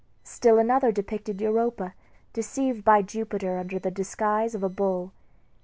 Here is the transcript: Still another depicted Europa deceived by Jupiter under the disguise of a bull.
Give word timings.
Still 0.23 0.57
another 0.57 0.91
depicted 0.91 1.39
Europa 1.39 1.93
deceived 2.33 2.83
by 2.83 3.03
Jupiter 3.03 3.59
under 3.59 3.77
the 3.77 3.91
disguise 3.91 4.55
of 4.55 4.63
a 4.63 4.67
bull. 4.69 5.13